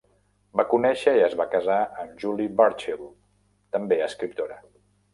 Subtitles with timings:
[0.61, 3.07] Va conèixer i es va casar amb Julie Burchill,
[3.79, 4.63] també escriptora.